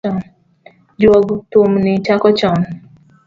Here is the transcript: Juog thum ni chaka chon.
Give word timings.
Juog 1.01 1.27
thum 1.51 1.71
ni 1.85 1.93
chaka 2.05 2.29
chon. 2.39 2.59